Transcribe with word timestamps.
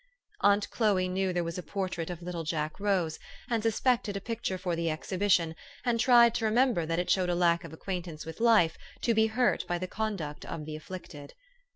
Aunt 0.39 0.67
Chloe 0.71 1.07
knew 1.07 1.31
there 1.31 1.43
was 1.43 1.59
a 1.59 1.61
portrait 1.61 2.09
of 2.09 2.23
little 2.23 2.43
Jack 2.43 2.79
Rose, 2.79 3.19
and 3.51 3.61
suspect 3.61 4.09
ed 4.09 4.17
a 4.17 4.19
picture 4.19 4.57
for 4.57 4.75
the 4.75 4.89
exhibition, 4.89 5.53
and 5.85 5.99
tried 5.99 6.33
to 6.33 6.45
remem 6.45 6.73
ber 6.73 6.87
that 6.87 6.97
it 6.97 7.07
showed 7.11 7.29
a 7.29 7.35
lack 7.35 7.63
of 7.63 7.71
acquaintance 7.71 8.25
with 8.25 8.39
life 8.39 8.79
to 9.01 9.13
be 9.13 9.27
hurt 9.27 9.63
by 9.67 9.77
the 9.77 9.85
conduct 9.85 10.43
of 10.43 10.65
the 10.65 10.75
afflicted. 10.75 11.35